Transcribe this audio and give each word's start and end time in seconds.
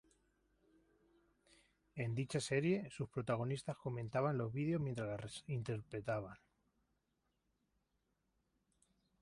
En 1.93 2.15
dicha 2.15 2.39
serie, 2.41 2.89
sus 2.89 3.07
protagonistas 3.07 3.77
comentaban 3.77 4.35
los 4.35 4.51
vídeos 4.51 4.81
mientras 4.81 5.21
las 5.21 5.43
interpretaban. 5.45 6.39